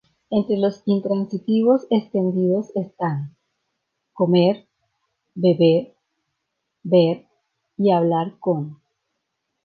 Entre 0.31 0.57
los 0.57 0.81
intransitivos 0.87 1.85
extendidos 1.91 2.75
están 2.75 3.35
'comer', 4.13 4.67
'beber', 5.35 5.93
'ver', 6.81 7.27
y 7.77 7.91
'hablar 7.91 8.39
con'. 8.39 8.81